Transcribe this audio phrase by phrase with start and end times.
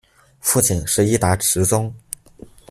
[0.39, 1.93] 父亲是伊达持宗。